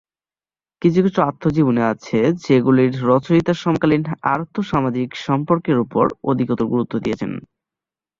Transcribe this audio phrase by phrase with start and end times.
[0.81, 4.01] কিছু কিছু আত্মজীবনী আছে যেগুলির রচয়িতা সমকালীন
[4.33, 7.31] আর্থ-সামাজিক সম্পর্কের ওপর অধিকতর গুরুত্ব দিয়েছেন।